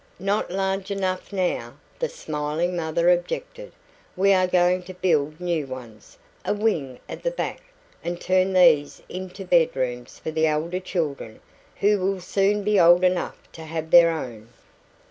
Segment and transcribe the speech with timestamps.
[0.17, 3.71] "Not large enough now," the smiling mother objected.
[4.15, 7.61] "We are going to build new ones a wing at the back
[8.03, 11.39] and turn these into bedrooms for the elder children,
[11.81, 14.47] who will soon be old enough to have their own."